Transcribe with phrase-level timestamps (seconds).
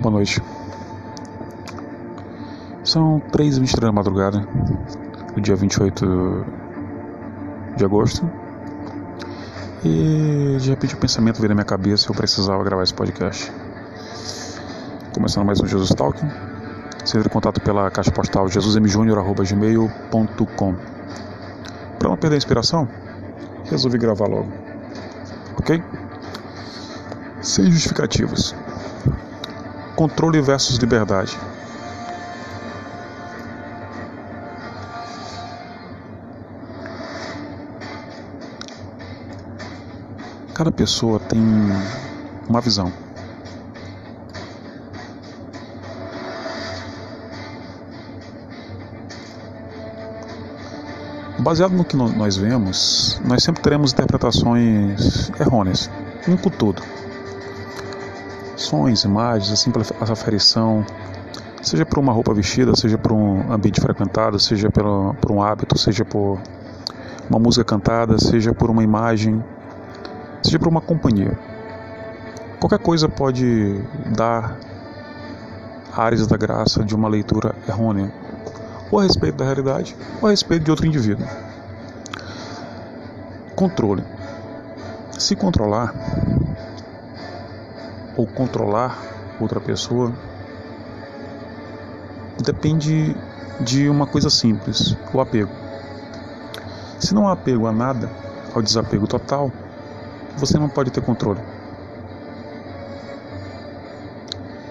[0.00, 0.40] Boa noite.
[2.84, 4.46] São 3h23 da madrugada,
[5.34, 6.46] do dia 28
[7.76, 8.30] de agosto.
[9.82, 13.50] E de repente o pensamento veio na minha cabeça e eu precisava gravar esse podcast.
[15.14, 16.28] Começando mais um Jesus Talking.
[17.02, 20.74] Você entra em contato pela caixa postal jesusmjunior.gmail.com
[21.98, 22.86] Para não perder a inspiração,
[23.64, 24.52] resolvi gravar logo.
[25.58, 25.82] Ok?
[27.40, 28.54] Sem justificativas.
[29.96, 31.36] Controle versus liberdade.
[40.52, 41.40] Cada pessoa tem
[42.46, 42.92] uma visão.
[51.38, 55.90] Baseado no que nós vemos, nós sempre teremos interpretações errôneas,
[56.28, 56.82] um com tudo.
[58.56, 60.84] Sons, imagens, a simples aferição,
[61.62, 65.78] seja por uma roupa vestida, seja por um ambiente frequentado, seja por, por um hábito,
[65.78, 66.40] seja por
[67.28, 69.44] uma música cantada, seja por uma imagem,
[70.42, 71.38] seja por uma companhia.
[72.58, 73.78] Qualquer coisa pode
[74.16, 74.56] dar
[75.92, 78.12] áreas da graça de uma leitura errônea,
[78.90, 81.26] ou a respeito da realidade, ou a respeito de outro indivíduo.
[83.54, 84.02] Controle.
[85.18, 85.94] Se controlar,
[88.16, 88.96] ou controlar
[89.38, 90.12] outra pessoa,
[92.42, 93.14] depende
[93.60, 95.52] de uma coisa simples: o apego.
[96.98, 98.10] Se não há apego a nada,
[98.54, 99.52] ao desapego total,
[100.36, 101.40] você não pode ter controle.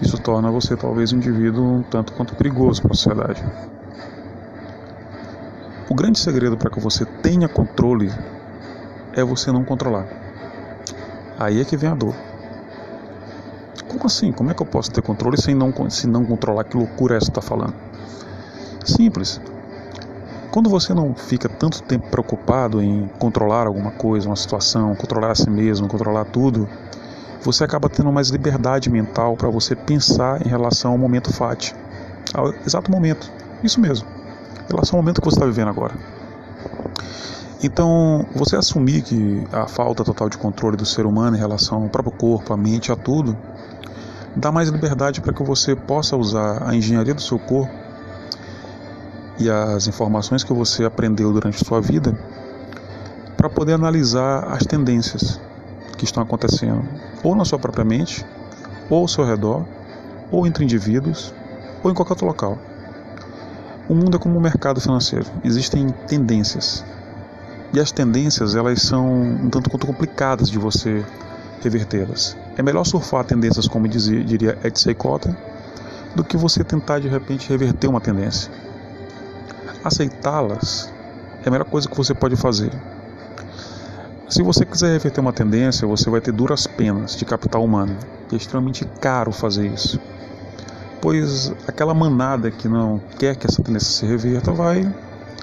[0.00, 3.44] Isso torna você talvez um indivíduo um tanto quanto perigoso para a sociedade.
[5.88, 8.10] O grande segredo para que você tenha controle
[9.12, 10.06] é você não controlar.
[11.38, 12.14] Aí é que vem a dor.
[13.94, 14.32] Como assim?
[14.32, 16.64] Como é que eu posso ter controle sem não, se não controlar?
[16.64, 17.72] Que loucura é essa que está falando?
[18.84, 19.40] Simples.
[20.50, 25.34] Quando você não fica tanto tempo preocupado em controlar alguma coisa, uma situação, controlar a
[25.36, 26.68] si mesmo, controlar tudo,
[27.40, 31.72] você acaba tendo mais liberdade mental para você pensar em relação ao momento fati,
[32.34, 33.30] ao exato momento.
[33.62, 34.08] Isso mesmo,
[34.64, 35.94] em relação ao momento que você está vivendo agora.
[37.66, 41.88] Então, você assumir que a falta total de controle do ser humano em relação ao
[41.88, 43.34] próprio corpo, à mente, a tudo,
[44.36, 47.72] dá mais liberdade para que você possa usar a engenharia do seu corpo
[49.38, 52.14] e as informações que você aprendeu durante a sua vida
[53.34, 55.40] para poder analisar as tendências
[55.96, 56.86] que estão acontecendo
[57.22, 58.26] ou na sua própria mente,
[58.90, 59.64] ou ao seu redor,
[60.30, 61.32] ou entre indivíduos,
[61.82, 62.58] ou em qualquer outro local.
[63.88, 66.84] O mundo é como um mercado financeiro, existem tendências.
[67.74, 71.04] E as tendências, elas são um tanto quanto complicadas de você
[71.60, 72.36] revertê-las.
[72.56, 75.36] É melhor surfar tendências, como dizia, diria Ed Seikota,
[76.14, 78.50] do que você tentar de repente reverter uma tendência
[79.84, 80.90] aceitá-las
[81.44, 82.72] é a melhor coisa que você pode fazer.
[84.30, 87.94] Se você quiser reverter uma tendência, você vai ter duras penas de capital humano.
[88.32, 90.00] É extremamente caro fazer isso.
[91.02, 94.90] Pois aquela manada que não quer que essa tendência se reverta vai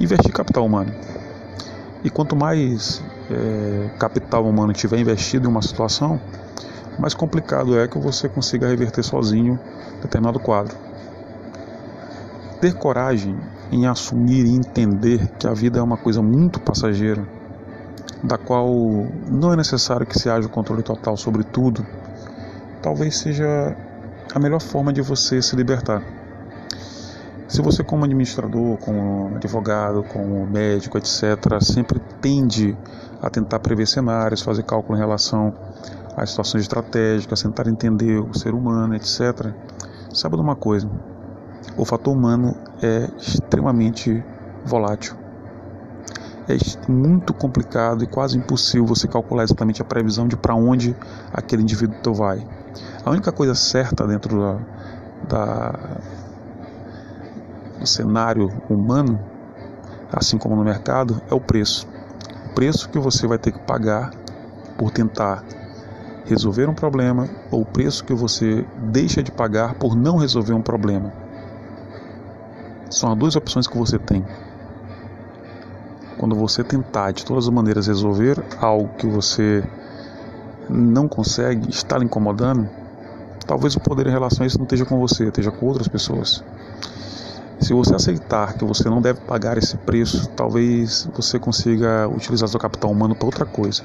[0.00, 0.90] investir capital humano.
[2.04, 6.20] E quanto mais é, capital humano tiver investido em uma situação,
[6.98, 9.58] mais complicado é que você consiga reverter sozinho
[10.00, 10.76] determinado quadro.
[12.60, 13.36] Ter coragem
[13.70, 17.26] em assumir e entender que a vida é uma coisa muito passageira,
[18.22, 18.68] da qual
[19.28, 21.84] não é necessário que se haja o controle total sobre tudo,
[22.82, 23.76] talvez seja
[24.34, 26.02] a melhor forma de você se libertar.
[27.52, 32.74] Se você, como administrador, como advogado, como médico, etc., sempre tende
[33.20, 35.52] a tentar prever cenários, fazer cálculo em relação
[36.16, 39.52] às situações estratégicas, tentar entender o ser humano, etc.,
[40.14, 40.88] saiba de uma coisa:
[41.76, 44.24] o fator humano é extremamente
[44.64, 45.14] volátil.
[46.48, 46.56] É
[46.90, 50.96] muito complicado e quase impossível você calcular exatamente a previsão de para onde
[51.30, 52.42] aquele indivíduo vai.
[53.04, 54.58] A única coisa certa dentro da,
[55.28, 56.00] da,
[57.82, 59.20] do cenário humano,
[60.12, 61.86] assim como no mercado, é o preço.
[62.50, 64.10] O preço que você vai ter que pagar
[64.78, 65.44] por tentar
[66.24, 70.62] resolver um problema ou o preço que você deixa de pagar por não resolver um
[70.62, 71.12] problema.
[72.90, 74.24] São as duas opções que você tem.
[76.18, 79.64] Quando você tentar de todas as maneiras resolver algo que você
[80.68, 82.68] não consegue, está lhe incomodando,
[83.46, 86.44] talvez o poder em relação a isso não esteja com você, esteja com outras pessoas.
[87.62, 92.58] Se você aceitar que você não deve pagar esse preço, talvez você consiga utilizar seu
[92.58, 93.84] capital humano para outra coisa,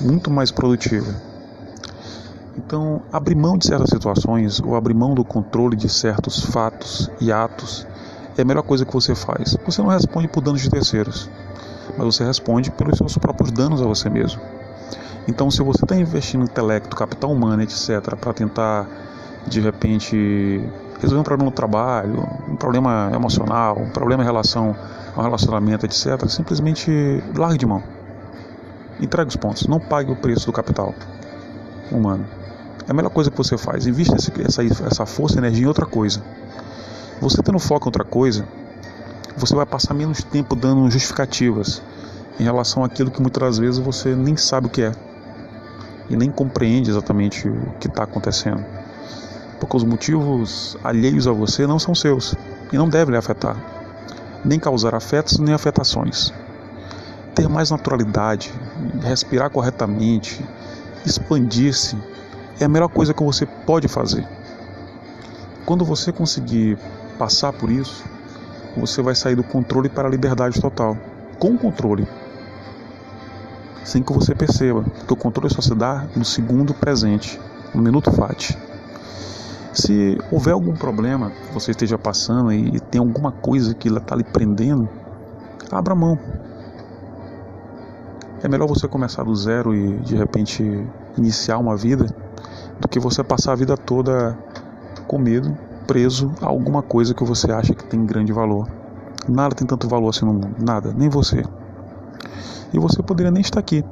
[0.00, 1.12] muito mais produtiva.
[2.56, 7.32] Então, abrir mão de certas situações ou abrir mão do controle de certos fatos e
[7.32, 7.84] atos
[8.38, 9.56] é a melhor coisa que você faz.
[9.66, 11.28] Você não responde por danos de terceiros,
[11.98, 14.40] mas você responde pelos seus próprios danos a você mesmo.
[15.26, 18.88] Então, se você está investindo intelecto, capital humano, etc., para tentar,
[19.48, 20.62] de repente,
[21.00, 24.74] resolver um problema no trabalho, um problema emocional, um problema em relação
[25.14, 27.82] ao relacionamento, etc., simplesmente largue de mão.
[29.00, 30.94] Entregue os pontos, não pague o preço do capital
[31.90, 32.26] humano.
[32.86, 33.86] É a melhor coisa que você faz.
[33.86, 36.22] Invista essa, essa força e energia em outra coisa.
[37.20, 38.46] Você tendo foco em outra coisa,
[39.36, 41.82] você vai passar menos tempo dando justificativas
[42.38, 44.92] em relação àquilo que muitas das vezes você nem sabe o que é
[46.08, 48.64] e nem compreende exatamente o que está acontecendo.
[49.58, 52.34] Porque os motivos alheios a você não são seus
[52.72, 53.56] e não devem lhe afetar,
[54.44, 56.32] nem causar afetos nem afetações.
[57.34, 58.52] Ter mais naturalidade,
[59.02, 60.44] respirar corretamente,
[61.04, 61.96] expandir-se
[62.58, 64.26] é a melhor coisa que você pode fazer.
[65.64, 66.78] Quando você conseguir
[67.18, 68.04] passar por isso,
[68.76, 70.96] você vai sair do controle para a liberdade total,
[71.38, 72.06] com controle,
[73.84, 77.40] sem que você perceba, porque o controle só se dá no segundo presente,
[77.74, 78.65] no minuto fati.
[79.76, 84.24] Se houver algum problema que você esteja passando e tem alguma coisa que está lhe
[84.24, 84.88] prendendo,
[85.70, 86.18] abra mão.
[88.42, 90.62] É melhor você começar do zero e de repente
[91.18, 92.06] iniciar uma vida
[92.80, 94.38] do que você passar a vida toda
[95.06, 95.54] com medo,
[95.86, 98.66] preso a alguma coisa que você acha que tem grande valor.
[99.28, 101.44] Nada tem tanto valor assim no mundo, nada, nem você.
[102.72, 103.84] E você poderia nem estar aqui.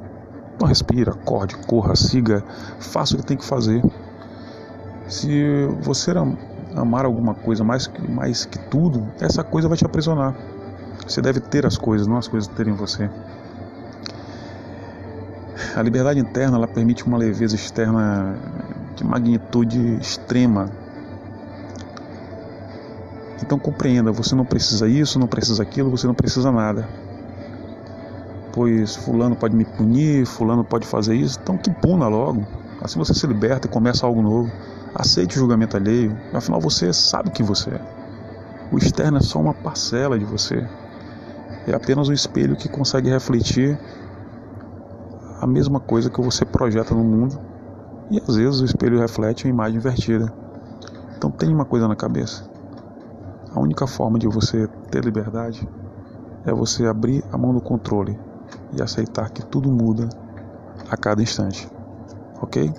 [0.55, 2.43] Então respira, acorde, corra, siga,
[2.79, 3.83] faça o que tem que fazer.
[5.07, 6.11] Se você
[6.75, 10.35] amar alguma coisa mais que, mais que tudo, essa coisa vai te aprisionar.
[11.07, 13.09] Você deve ter as coisas, não as coisas terem você.
[15.75, 18.35] A liberdade interna ela permite uma leveza externa
[18.95, 20.69] de magnitude extrema.
[23.43, 26.87] Então compreenda, você não precisa isso, não precisa aquilo, você não precisa nada.
[28.53, 32.47] Pois fulano pode me punir, fulano pode fazer isso, então que puna logo.
[32.85, 34.51] Assim você se liberta e começa algo novo.
[34.93, 37.81] Aceite o julgamento alheio, afinal você sabe quem você é.
[38.71, 40.63] O externo é só uma parcela de você.
[41.65, 43.75] É apenas um espelho que consegue refletir
[45.41, 47.39] a mesma coisa que você projeta no mundo
[48.11, 50.31] e às vezes o espelho reflete uma imagem invertida.
[51.17, 52.47] Então tenha uma coisa na cabeça.
[53.51, 55.67] A única forma de você ter liberdade
[56.45, 58.15] é você abrir a mão do controle
[58.73, 60.07] e aceitar que tudo muda
[60.87, 61.74] a cada instante.
[62.41, 62.73] Ok?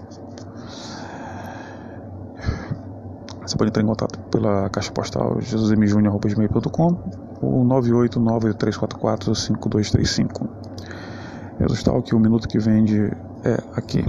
[3.47, 6.97] Você pode entrar em contato pela caixa postal jesusmjunior.com
[7.41, 10.49] ou 989-344-5235.
[11.61, 13.13] Resultado que o minuto que vende
[13.45, 14.05] é aqui.